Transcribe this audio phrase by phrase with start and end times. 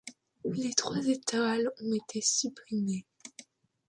[0.45, 3.05] Les trois étoiles ont été supprimées.